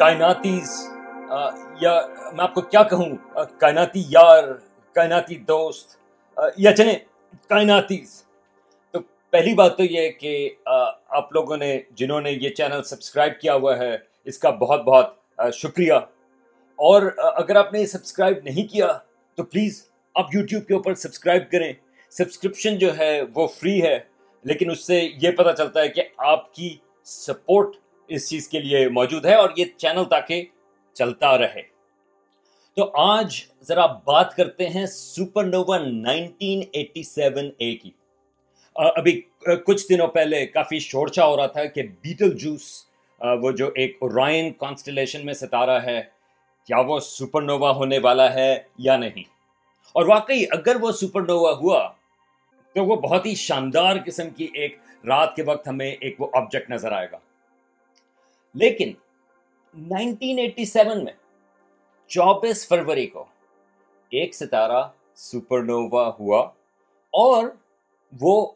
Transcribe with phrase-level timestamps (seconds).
[0.00, 0.70] کائناتیز
[1.80, 2.00] یا
[2.32, 4.44] میں آپ کو کیا کہوں؟ کائناتی یار،
[4.94, 5.96] کائناتی دوست
[6.56, 6.94] یا چلیں
[7.48, 8.24] کائناتیز
[8.90, 8.98] تو
[9.30, 10.54] پہلی بات تو یہ کہ
[11.08, 15.14] آپ لوگوں نے، جنہوں نے یہ چینل سبسکرائب کیا ہوا ہے، اس کا بہت بہت
[15.54, 15.92] شکریہ۔
[16.78, 18.98] اور اگر آپ نے سبسکرائب نہیں کیا،
[19.34, 21.72] تو پلیز آپ یوٹیوب کے اوپر سبسکرائب کریں۔
[22.10, 23.98] سبسکرپشن جو ہے، وہ فری ہے،
[24.44, 27.76] لیکن اس سے یہ پتہ چلتا ہے کہ آپ کی سپورٹ
[28.10, 30.44] اس چیز کے لیے موجود ہے اور یہ چینل تاکہ
[30.94, 31.62] چلتا رہے۔
[32.76, 34.86] تو آج ذرا بات کرتے ہیں
[35.44, 37.90] supernova nineteen eighty seven A کی۔
[38.76, 39.20] ابھی
[39.66, 42.84] کچھ دنوں پہلے کافی شورچا ہو رہا تھا کہ بیٹل جوس
[43.42, 46.00] وہ جو ایک رائن کانسٹلیشن میں ستارہ ہے،
[46.66, 49.24] کیا وہ سپر نووا ہونے والا ہے یا نہیں؟
[49.92, 51.88] اور واقعی اگر وہ سپر نووا ہوا،
[52.74, 56.70] تو وہ بہت ہی شاندار قسم کی ایک رات کے وقت ہمیں ایک وہ آبجیکٹ
[56.70, 57.18] نظر آئے گا۔
[58.54, 58.92] لیکن
[59.74, 61.12] نائنٹین ایٹی سیون میں
[62.08, 63.24] چوبیس فروری کو
[64.10, 64.82] ایک ستارہ
[65.16, 66.40] سپر نووا ہوا
[67.12, 67.44] اور
[68.20, 68.52] وہ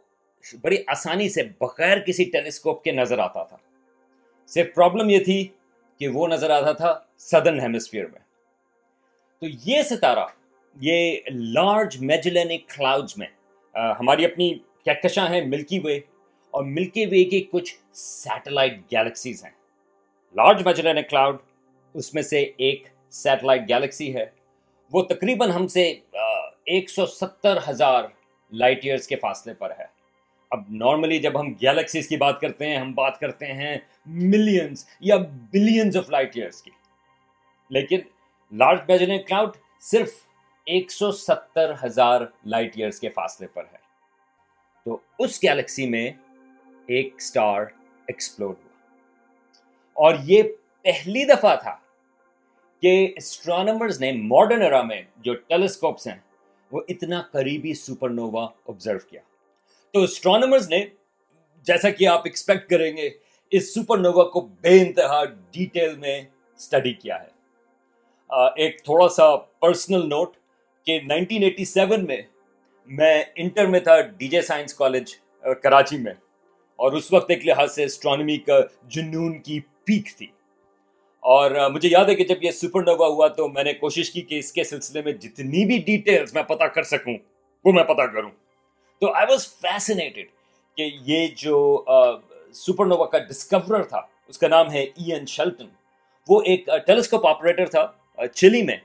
[0.62, 3.56] بڑی آسانی سے بغیر کسی ٹیلیسکوپ کے نظر آتا تھا۔
[4.46, 5.48] صرف پرابلم یہ تھی
[5.98, 8.20] کہ وہ نظر آتا تھا سدرن ہیمسفیئر میں۔
[9.40, 10.27] تو یہ ستارہ،
[10.80, 13.27] یہ لارج میجلینک کلاؤڈز میں
[13.74, 15.96] ہماری اپنی کہکشاں ہیں، ملکی وے،
[16.50, 19.52] اور ملکی وے کی کچھ سیٹلائٹ گیلیکسیز ہیں۔
[20.36, 21.36] لارج میجلینک کلاؤڈ،
[21.94, 24.27] اس میں سے ایک سیٹلائٹ گیلیکسی ہے۔
[24.92, 25.94] وہ تقریباً ہم سے
[26.64, 28.04] ایک سو ستر ہزار
[28.52, 29.84] لائٹ ایئرس کے فاصلے پر ہے۔
[30.50, 35.16] اب نارملی جب ہم گیلیکسیز کی بات کرتے ہیں، ہم بات کرتے ہیں ملینز یا
[35.52, 36.70] بلینز آف لائٹ ایئرس کی۔
[37.70, 38.00] لیکن
[38.52, 40.12] لارج میجلینک کلاؤڈ صرف
[40.66, 43.78] ایک سو ستر ہزار لائٹ ایئرس کے فاصلے پر ہے۔
[44.84, 46.10] تو اس گیلیکسی میں
[46.86, 47.60] ایک سٹار
[48.06, 48.73] ایکسپلور ہوا۔
[49.94, 50.42] اور یہ
[50.82, 51.76] پہلی دفعہ تھا
[52.82, 56.18] کہ اسٹرانومرز نے ماڈرن ایرا میں جو ٹیلیسکوپس ہیں
[56.72, 59.20] وہ اتنا قریبی سپر نووا آبزرو کیا۔
[59.92, 60.84] تو اسٹرانومرز نے
[61.62, 63.10] جیسا کہ آپ ایکسپیکٹ کریں گے،
[63.50, 66.22] اس سپر نووا کو بے انتہا ڈیٹیل میں
[66.56, 67.28] اسٹڈی کیا ہے۔
[68.56, 70.36] ایک تھوڑا سا پرسنل نوٹ
[70.86, 72.22] کہ نائنٹین ایٹی سیون میں
[72.86, 75.14] میں انٹر میں تھا D J science college
[75.62, 76.14] Karachi میں۔
[76.77, 80.27] اور اس وقت ایک لحاظ سے اسٹرانومی کا جنون کی پیک تھی
[81.22, 84.20] اور مجھے یاد ہے کہ جب یہ سپر نووا ہوا تو میں نے کوشش کی
[84.20, 87.14] کہ اس کے سلسلے میں جتنی بھی ڈیٹیلز میں پتہ کر سکوں،
[87.64, 88.30] وہ میں پتہ کروں۔
[89.02, 90.27] تو آئی واز فیسنیٹڈ
[90.77, 91.84] کہ یہ جو
[92.55, 95.67] سپر نووا کا ڈسکورر تھا، اس کا نام ہے ای این شلٹن
[96.28, 97.86] وہ ایک ٹیلیسکوپ آپریٹر تھا
[98.34, 98.77] چلی میں۔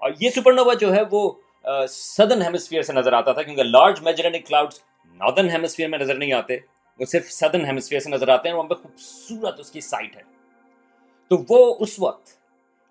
[0.00, 1.30] اور یہ سپر نووا جو ہے وہ
[1.88, 4.72] سدرن ہیمسفیئر سے نظر آتا تھا، کیونکہ large Magellanic cloud
[5.20, 6.56] northern hemisphere میں نظر نہیں آتے،
[6.98, 10.22] وہ صرف سدرن ہیمسفیئر سے نظر آتے ہیں وہاں پہ خوبصورت اس کی سائٹ ہے۔
[11.30, 12.36] تو وہ اس وقت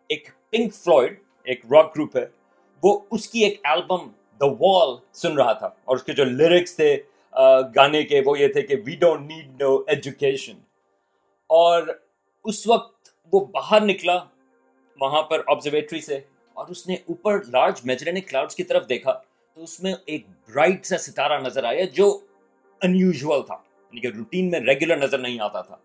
[0.09, 2.25] ایک پنک فلوئڈ، ایک راک گروپ ہے،
[2.83, 4.07] وہ اس کی ایک البم
[4.41, 6.95] دا وال سن رہا تھا اور اس کے جو لیرکس تھے
[7.75, 10.57] گانے کے، وہ یہ تھے کہ we don't need no education
[11.49, 11.87] اور
[12.45, 14.17] اس وقت وہ باہر نکلا
[14.99, 16.19] وہاں پر آبزرویٹری سے
[16.53, 20.85] اور اس نے اوپر لارج میجرینک کلاؤڈس کی طرف دیکھا تو اس میں ایک برائٹ
[20.85, 22.07] سا ستارہ نظر آیا جو
[22.81, 25.75] انیوژل تھا یعنی کہ روٹین میں ریگولر نظر نہیں آتا تھا۔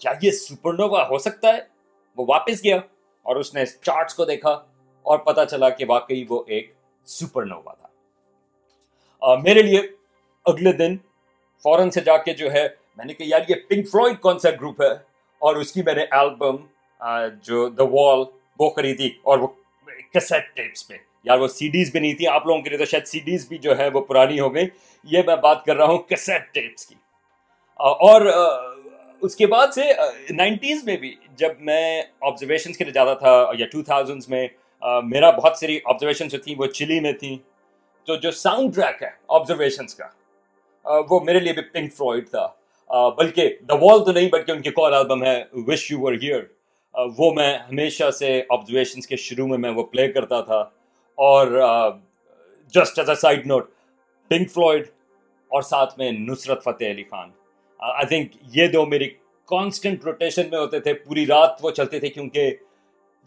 [0.00, 1.58] کیا یہ سپر نووا ہو سکتا ہے؟
[2.16, 2.76] وہ واپس گیا
[3.22, 4.50] اور اس نے چارٹس کو دیکھا
[5.02, 6.74] اور پتا چلا کہ واقعی وہ ایک
[7.04, 7.86] سپر نووا تھا۔
[9.42, 9.80] میرے لیے
[10.44, 10.96] اگلے دن
[11.62, 14.50] فوراً سے جا کے جو ہے، میں نے کہا، یار، یہ پنک فرائڈ کون سا
[14.50, 14.92] گروپ ہے؟
[15.38, 16.56] اور اس کی میں نے البم
[17.42, 18.24] جو دا وال
[18.58, 19.46] وہ خریدی اور وہ
[20.12, 22.84] کیسٹ ٹیپس پہ۔ یار، وہ سی ڈیز بھی نہیں تھی آپ لوگوں کے لیے تو
[22.84, 24.66] شاید سی ڈیز بھی جو ہے وہ پرانی ہو گئی
[25.04, 26.94] یہ میں بات کر رہا ہوں کیسٹ ٹیپس کی۔
[27.74, 28.20] اور
[29.20, 29.82] اس کے بعد سے
[30.30, 34.48] نائنٹیز میں بھی جب میں آبزرویشنس کے لیے جاتا تھا یا ٹو تھاؤزنڈس میں
[35.04, 37.36] میرا بہت ساری آبزرویشنس جو تھیں وہ چلی میں تھیں۔
[38.06, 40.06] تو جو ساؤنڈ ٹریک ہے آبزرویشنس کا
[41.10, 44.70] وہ میرے لیے بھی پنک فرائڈ تھا۔ بلکہ دا وال تو نہیں، بلکہ ان کی
[44.70, 46.40] کال البم ہے وش یو ور ہیئر
[47.18, 50.58] وہ میں ہمیشہ سے آبزرویشنس کے شروع میں میں وہ پلے کرتا تھا۔
[51.14, 51.46] اور
[52.66, 53.70] just as a side note
[54.28, 54.82] Pink Floyd
[55.48, 57.30] اور ساتھ میں نصرت فتح علی خان۔
[57.80, 59.08] آئی تھنک یہ دو میری
[59.48, 62.50] کانسٹنٹ روٹیشن میں ہوتے تھے۔ پوری رات وہ چلتے تھے کیونکہ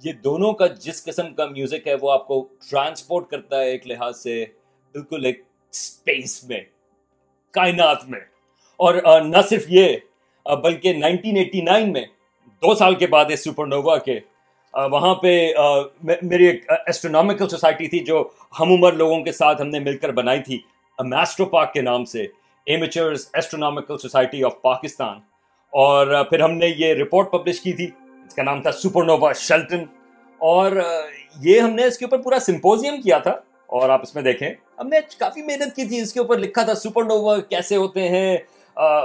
[0.03, 3.87] یہ دونوں کا جس قسم کا میوزک ہے وہ آپ کو ٹرانسپورٹ کرتا ہے ایک
[3.87, 4.43] لحاظ سے
[4.95, 5.41] بالکل ایک
[5.73, 6.59] اسپیس میں،
[7.53, 8.19] کائنات میں۔
[8.79, 9.95] اور نہ صرف یہ
[10.63, 12.03] بلکہ نائنٹین ایٹی نائن میں،
[12.61, 14.19] دو سال کے بعد اس سپر نووا کے
[14.91, 15.31] وہاں پہ
[16.03, 18.27] میری ایک ایسٹرونامیکل سوسائٹی تھی جو
[18.59, 20.59] ہم عمر لوگوں کے ساتھ ہم نے مل کر بنائی تھی
[20.99, 22.25] میسٹرو پاک کے نام سے۔
[22.69, 25.19] Amateurs astronomical society of Pakistan
[25.73, 27.89] اور پھر ہم نے یہ رپورٹ پبلش کی تھی،
[28.25, 29.83] اس کا نام تھا سپر نووا شیلٹن
[30.41, 30.71] اور
[31.41, 33.31] یہ ہم نے اس کے اوپر پورا سمپوزیم کیا تھا،
[33.67, 34.49] اور آپ اس میں دیکھیں،
[34.79, 38.07] ہم نے کافی محنت کی تھی، اس کے اوپر لکھا تھا سپر نووا کیسے ہوتے
[38.09, 38.37] ہیں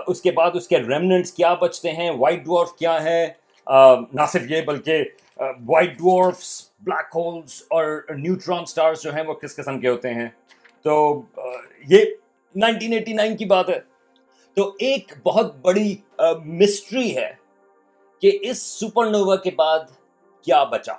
[0.09, 3.27] اس کے بعد اس کے ریمنٹس کیا بچتے ہیں وائٹ ڈورف کیا ہے
[3.67, 5.05] نہ صرف یہ بلکہ
[5.67, 6.51] وائٹ ڈورفس
[6.83, 7.85] بلیک ہولس اور
[8.17, 10.29] نیوٹران سٹارز جو ہیں، وہ کس قسم کے ہوتے ہیں؟
[10.85, 11.23] تو
[11.89, 12.05] یہ
[12.57, 13.81] نائنٹین ایٹی نائن کی بات ہے۔
[14.57, 15.97] تو ایک بہت بڑی
[16.45, 17.33] مسٹری ہے
[18.21, 19.79] کہ اس سپر نووا کے بعد
[20.43, 20.93] کیا بچا۔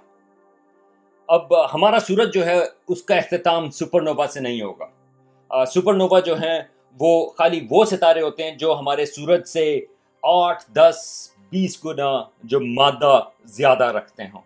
[1.28, 6.20] اب ہمارا سورج جو ہے، اس کا اختتام سپر نووا سے نہیں ہوگا۔ سپر نووا
[6.20, 6.60] جو ہیں،
[7.00, 9.80] وہ خالی وہ ستارے ہوتے ہیں جو ہمارے سورج سے
[10.24, 14.42] آٹھ، دس، بیس گنا جو مادہ زیادہ رکھتے ہوں۔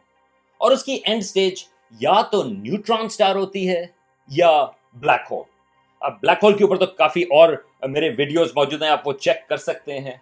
[0.58, 1.54] اور اس کی اینڈ سٹیج
[2.00, 3.86] یا تو نیوٹران سٹار ہوتی ہے
[4.28, 5.59] یا بلیک ہول
[6.02, 7.54] اب بلیک ہول کے اوپر تو کافی اور
[7.88, 10.18] میرے ویڈیوز موجود ہیں، آپ وہ چیک کر سکتے ہیں۔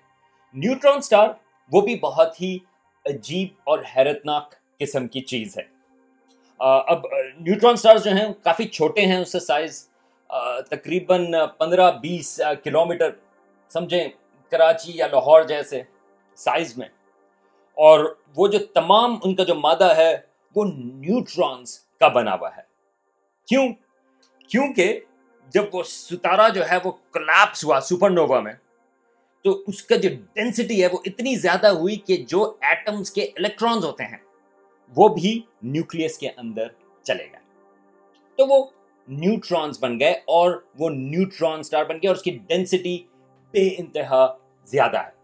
[0.53, 1.29] نیوٹران سٹار
[1.71, 2.57] وہ بھی بہت ہی
[3.05, 5.63] عجیب اور حیرتناک قسم کی چیز ہے۔
[6.59, 7.05] اب
[7.39, 9.89] نیوٹران سٹارز جو ہیں، کافی چھوٹے ہیں، اس سے سائز
[10.69, 13.09] تقریباً پندرہ بیس کلو میٹر
[13.69, 14.07] سمجھیں
[14.51, 15.81] کراچی یا لاہور جیسے
[16.35, 16.87] سائز میں۔
[17.73, 20.17] اور وہ جو تمام ان کا جو مادہ ہے،
[20.55, 22.61] وہ نیوٹرانس کا بنا ہوا ہے۔
[23.47, 23.67] کیوں؟
[24.49, 24.99] کیونکہ
[25.53, 28.53] جب وہ ستارہ جو ہے وہ کلیپس ہوا سپر نووا میں،
[29.45, 33.85] تو اس کا جو ڈینسٹی ہے وہ اتنی زیادہ ہوئی کہ جو ایٹمز کے الیکٹرانز
[33.85, 34.17] ہوتے ہیں،
[34.95, 36.67] وہ بھی نیوکلیس کے اندر
[37.03, 37.45] چلے گئے۔
[38.39, 38.63] تو وہ
[39.07, 42.97] نیوٹرانس بن گئے اور وہ نیوٹران سٹار بن گئے اور اس کی ڈینسٹی
[43.53, 44.25] بے انتہا
[44.67, 45.15] زیادہ ہے۔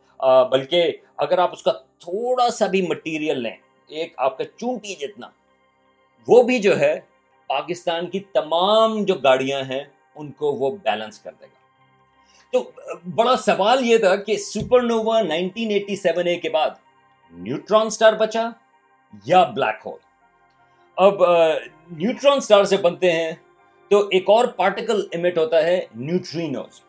[0.52, 3.56] بلکہ اگر آپ اس کا تھوڑا سا بھی مٹیریل لیں،
[3.90, 5.28] ایک آپ کا چونٹی جتنا،
[6.28, 7.00] وہ بھی جو ہے
[7.50, 9.84] پاکستان کی تمام جو گاڑیاں ہیں
[10.16, 11.62] ان کو وہ بیلنس کر دے گا۔
[12.54, 12.72] تو
[13.16, 14.38] بڑا سوال یہ تھا کہ
[14.82, 16.70] supernova nineteen eighty seven A کے بعد
[17.34, 18.50] نیوٹران سٹار بچا
[19.26, 20.00] یا بلیک ہول
[20.98, 21.24] اب
[21.92, 23.32] نیوٹران سٹار سے بنتے ہیں
[23.92, 26.82] تو ایک اور پارٹیکل ایمٹ ہوتا ہے نیوٹرینوز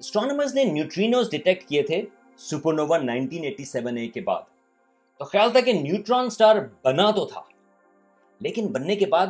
[0.00, 2.02] اسٹرانومرز نے نیوٹرینوز ڈیٹیکٹ کیے تھے
[2.40, 4.42] سپرنووا 1987 اے کے بعد۔
[5.20, 7.40] تو خیال تھا کہ نیوٹران سٹار بنا تو تھا،
[8.40, 9.26] لیکن بننے کے بعد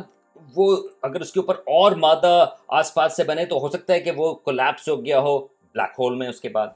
[0.55, 3.99] وہ اگر اس کے اوپر اور مادہ آس پاس سے بنے تو ہو سکتا ہے
[3.99, 6.67] کہ وہ کولیپس ہو گیا ہو بلیک ہول میں اس کے بعد۔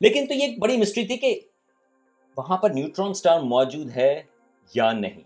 [0.00, 1.40] لیکن تو یہ ایک بڑی مسٹری تھی کہ
[2.36, 4.22] وہاں پر نیوٹران سٹار موجود ہے
[4.74, 5.20] یا نہیں۔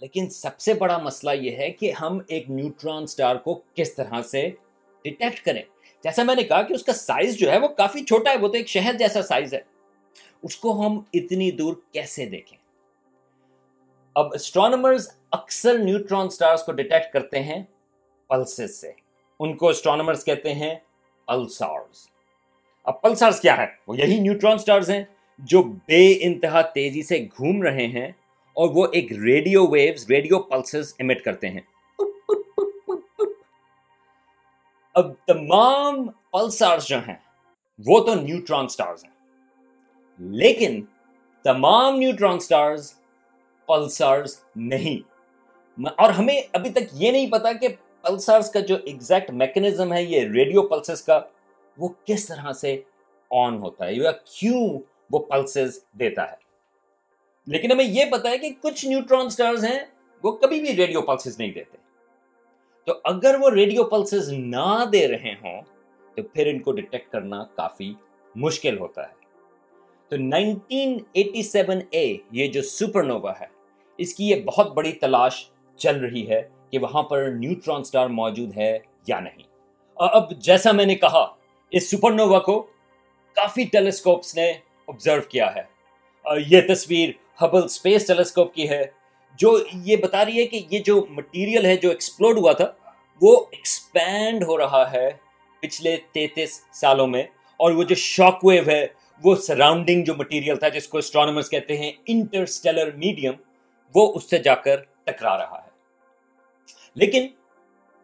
[0.00, 4.22] لیکن سب سے بڑا مسئلہ یہ ہے کہ ہم ایک نیوٹران سٹار کو کس طرح
[4.22, 4.50] سے
[5.04, 5.62] ڈیٹیکٹ کریں۔
[6.04, 8.48] جیسا میں نے کہا کہ اس کا سائز جو ہے وہ کافی چھوٹا ہے، وہ
[8.48, 9.60] تو ایک شہر جیسا سائز ہے۔
[10.42, 12.58] اس کو ہم اتنی دور کیسے دیکھیں؟
[14.14, 17.62] اب اسٹرانومرز اکثر نیوٹران سٹارز کو ڈیٹیکٹ کرتے ہیں
[18.28, 18.92] پلسز سے۔
[19.40, 20.74] ان کو اسٹرانومرز کہتے ہیں
[21.26, 22.08] پلسارز
[22.84, 25.04] اب پلسارز کیا ہے؟ وہ یہی نیوٹران سٹارز ہیں
[25.38, 28.08] جو بے انتہا تیزی سے گھوم رہے ہیں
[28.52, 31.60] اور وہ ایک radio waves radio pulses emit کرتے ہیں۔
[34.94, 37.16] اب تمام پلسارز جو ہیں،
[37.86, 39.12] وہ تو نیوٹران سٹارز ہیں۔
[40.18, 40.84] لیکن
[41.44, 42.94] تمام نیوٹران سٹارز
[43.66, 45.17] پلسارز نہیں۔
[45.86, 47.68] اور ہمیں ابھی تک یہ نہیں پتا کہ
[48.02, 51.20] پلسارز کا جو ایگزیکٹ میکنزم ہے، یہ ریڈیو پلسز کا،
[51.78, 52.82] وہ کس طرح سے
[53.30, 54.80] آن ہوتا ہے، یا کیوں
[55.10, 56.36] وہ پلسز دیتا ہے۔
[57.46, 59.78] لیکن ہمیں یہ پتا ہے کہ کچھ نیوٹران سٹارز ہیں،
[60.22, 61.76] وہ کبھی بھی ریڈیو پلسز نہیں دیتے۔
[62.84, 65.62] تو اگر وہ ریڈیو پلسز نہ دے رہے ہوں،
[66.16, 67.94] تو پھر ان کو ڈیٹیکٹ کرنا کافی
[68.34, 69.14] مشکل ہوتا ہے۔
[70.08, 73.46] تو 1987 اے یہ جو سپر نووا ہے،
[73.98, 78.56] اس کی یہ بہت بڑی تلاش چل رہی ہے کہ وہاں پر نیوٹران سٹار موجود
[78.56, 79.42] ہے یا نہیں۔
[79.96, 81.34] اب جیسا میں نے کہا،
[81.70, 82.62] اس سپر نووا کو
[83.36, 84.52] کافی ٹیلیسکوپس نے
[84.88, 85.62] آبزرو کیا ہے۔
[86.46, 87.10] یہ تصویر
[87.42, 88.84] ہبل اسپیس ٹیلیسکوپ کی ہے،
[89.38, 92.72] جو یہ بتا رہی ہے کہ یہ جو مٹیریل ہے، جو ایکسپلوڈ ہوا تھا،
[93.22, 95.10] وہ ایکسپینڈ ہو رہا ہے
[95.62, 97.22] پچھلے تینتیس سالوں میں۔
[97.56, 98.86] اور وہ جو شاک ویو ہے،
[99.24, 103.32] وہ سراؤنڈنگ جو مٹیریل تھا، جس کو اسٹرانومرز کہتے ہیں انٹرسٹیلر میڈیم
[103.94, 105.67] وہ اس سے جا کر ٹکرا رہا ہے۔
[106.94, 107.26] لیکن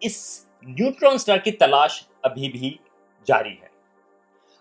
[0.01, 2.77] اس نیوٹران سٹار کی تلاش ابھی بھی
[3.25, 3.69] جاری ہے۔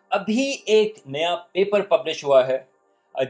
[0.09, 2.63] ابھی ایک نیا پیپر پبلش ہوا ہے،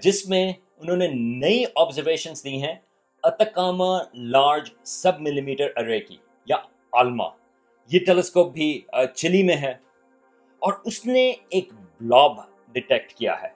[0.01, 2.75] جس میں انہوں نے نئی آبزرویشنس دی ہیں
[3.23, 6.55] اتکاما لارج سب ملی میٹر ارے کی، یا
[6.91, 7.25] آلما
[7.88, 8.81] یہ ٹیلیسکوپ بھی
[9.15, 9.71] چلی میں ہے۔
[10.59, 13.47] اور اس نے ایک بلاب ڈیٹیکٹ کیا ہے۔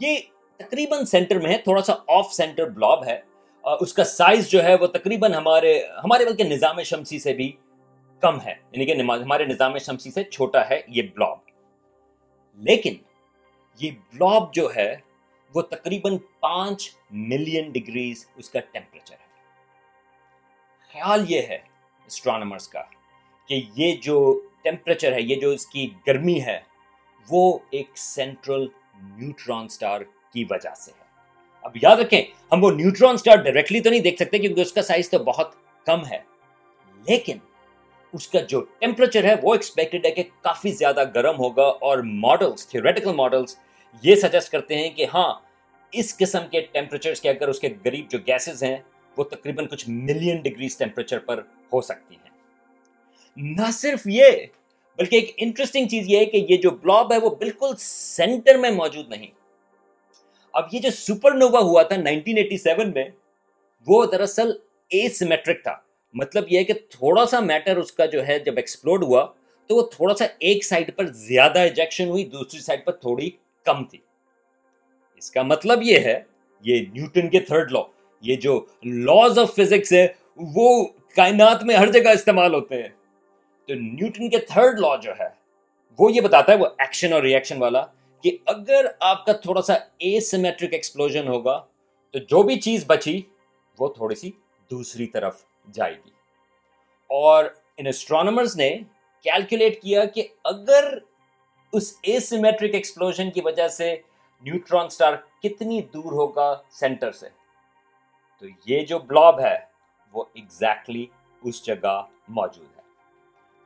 [0.00, 0.16] یہ
[0.56, 3.20] تقریباً سینٹر میں ہے، تھوڑا سا آف سینٹر بلاب ہے۔
[3.62, 7.52] اس کا سائز جو ہے وہ تقریباً ہمارے ہمارے بلکہ نظام شمسی سے بھی
[8.20, 11.38] کم ہے۔ یعنی کہ ہمارے نظام شمسی سے چھوٹا ہے یہ بلاب
[12.54, 12.94] لیکن
[13.80, 14.96] یہ بلاب جو ہے
[15.54, 19.30] وہ تقریباً پانچ ملین ڈگریز اس کا ٹیمپریچر ہے۔
[20.92, 21.58] خیال یہ ہے
[22.06, 22.82] اسٹرانومرس کا
[23.46, 26.60] کہ یہ جو ٹیمپریچر ہے، یہ جو اس کی گرمی ہے،
[27.30, 28.66] وہ ایک سینٹرل
[29.02, 30.00] نیوٹران سٹار
[30.32, 30.99] کی وجہ سے ہے۔
[31.62, 34.82] اب یاد رکھیں، ہم وہ نیوٹران سٹار ڈائریکٹلی تو نہیں دیکھ سکتے کیونکہ اس کا
[34.82, 35.54] سائز تو بہت
[35.86, 36.18] کم ہے۔
[37.08, 37.38] لیکن
[38.12, 42.68] اس کا جو ٹیمپریچر ہے، وہ ایکسپیکٹڈ ہے کہ کافی زیادہ گرم ہوگا اور ماڈلس
[42.68, 43.56] تھیوریٹیکل ماڈلس
[44.02, 45.34] یہ سجیسٹ کرتے ہیں کہ ہاں
[45.92, 48.76] اس قسم کے ٹیمپریچرز کے اگر اس کے غریب جو گیسز ہیں،
[49.16, 51.38] وہ تقریباً کچھ ملین ڈگریز ٹیمپریچر پر
[51.72, 52.30] ہو سکتی ہیں۔
[53.36, 54.30] نہ صرف یہ،
[54.98, 58.70] بلکہ ایک انٹرسٹنگ چیز یہ ہے کہ یہ جو بلاب ہے، وہ بالکل سینٹر میں
[58.70, 59.26] موجود نہیں۔
[60.52, 63.04] اب یہ جو سپر نووا ہوا تھا 1987 میں،
[63.86, 64.50] وہ دراصل
[64.88, 65.76] اے سیمیٹرک تھا۔
[66.12, 69.26] مطلب یہ ہے کہ تھوڑا سا میٹر اس کا جو ہے جب ایکسپلوڈ ہوا،
[69.66, 73.30] تو وہ تھوڑا سا ایک سائڈ پر زیادہ ایجیکشن ہوئی، دوسری سائڈ پر تھوڑی
[73.64, 73.98] کم تھی۔
[75.16, 76.20] اس کا مطلب یہ ہے،
[76.60, 77.80] یہ نیوٹن کے تھرڈ لا
[78.20, 82.88] یہ جو لاز آف فزکس ہے وہ کائنات میں ہر جگہ استعمال ہوتے ہیں۔
[83.66, 85.28] تو نیوٹن کے تھرڈ لا جو ہے،
[85.98, 87.84] وہ یہ بتاتا ہے، وہ ایکشن اور ریئیکشن والا۔
[88.22, 91.64] کہ اگر آپ کا تھوڑا سا اے سیمیٹرک ایکسپلوژن ہوگا،
[92.10, 93.22] تو جو بھی چیز بچی،
[93.78, 94.30] وہ تھوڑی سی
[94.70, 96.10] دوسری طرف جائے گی۔
[97.10, 97.44] اور
[97.76, 98.78] ان اسٹرانومرز نے
[99.22, 100.98] کیلکولیٹ کیا کہ اگر
[101.72, 103.96] اس اے سیمیٹرک ایکسپلوژن کی وجہ سے
[104.42, 107.28] نیوٹران سٹار کتنی دور ہوگا سینٹر سے،
[108.38, 109.58] تو یہ جو بلاب ہے،
[110.12, 111.06] وہ ایگزیکٹلی
[111.42, 112.82] اس جگہ موجود ہے۔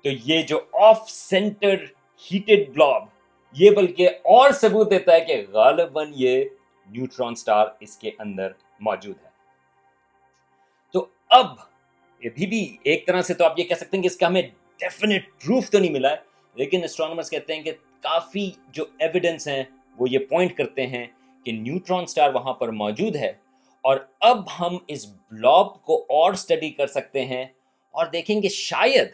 [0.03, 1.85] تو یہ جو آف سینٹر
[2.31, 3.14] ہیٹڈ بلاب
[3.57, 6.45] یہ بلکہ اور ثبوت دیتا ہے کہ غالباً یہ
[6.91, 9.31] نیوٹران سٹار اس کے اندر موجود ہے۔
[10.93, 11.47] تو اب
[12.23, 14.43] ابھی بھی ایک طرح سے تو آپ یہ کہہ سکتے ہیں کہ اس کا ہمیں
[14.79, 16.17] ڈیفینیٹ پروف تو نہیں ملا ہے،
[16.55, 19.65] لیکن اسٹرانومرس کہتے ہیں کہ کافی جو ایویڈنس ہیں
[19.99, 21.07] وہ یہ پوائنٹ کرتے ہیں
[21.45, 23.33] کہ نیوٹران سٹار وہاں پر موجود ہے۔
[23.85, 27.45] اور اب ہم اس بلاب کو اور سٹڈی کر سکتے ہیں
[27.91, 29.09] اور دیکھیں گے شاید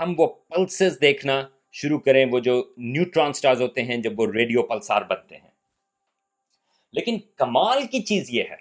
[0.00, 1.42] ہم وہ پلسز دیکھنا
[1.76, 5.50] شروع کریں وہ جو نیوٹران سٹارز ہوتے ہیں جب وہ ریڈیو پلسار بنتے ہیں۔
[6.92, 8.56] لیکن کمال کی چیز یہ ہے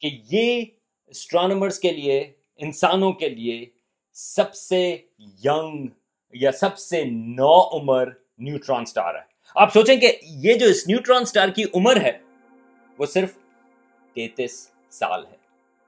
[0.00, 0.64] کہ یہ
[1.06, 3.66] اسٹرانومرس کے لیے، انسانوں کے لیے
[4.12, 4.96] سب سے
[5.44, 5.86] ینگ
[6.32, 9.20] یا سب سے نو عمر نیوٹران سٹار ہے۔
[9.54, 12.18] آپ سوچیں کہ یہ جو اس نیوٹران سٹار کی عمر ہے،
[12.98, 13.32] وہ صرف
[14.14, 15.36] تینتیس سال ہے۔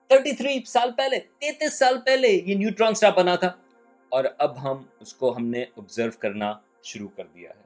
[0.08, 3.67] تھرٹی تھری سال پہلے، تینتیس سال پہلے یہ نیوٹران سٹار بنا تھا۔
[4.08, 7.62] اور اب ہم اس کو ہم نے آبزرو کرنا شروع کر دیا ہے۔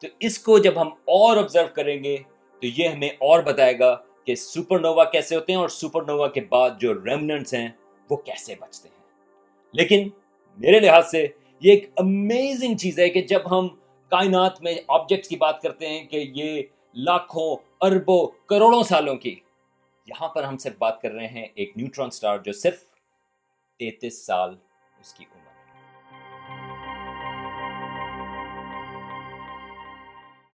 [0.00, 2.16] تو اس کو جب ہم اور آبزرو کریں گے،
[2.60, 6.28] تو یہ ہمیں اور بتائے گا کہ سپر نووا کیسے ہوتے ہیں اور سپر نووا
[6.28, 7.68] کے بعد جو ریمنٹس ہیں،
[8.10, 9.04] وہ کیسے بچتے ہیں۔
[9.72, 10.08] لیکن
[10.58, 11.26] میرے لحاظ سے
[11.60, 13.68] یہ ایک امیزنگ چیز ہے کہ جب ہم
[14.08, 16.62] کائنات میں آبجیکٹس کی بات کرتے ہیں کہ یہ
[16.94, 19.40] لاکھوں، اربوں، کروڑوں سالوں کی،
[20.06, 22.82] یہاں پر ہم صرف بات کر رہے ہیں ایک نیوٹران سٹار جو صرف
[23.78, 24.56] تینتیس سال
[25.00, 25.43] اس کی عمر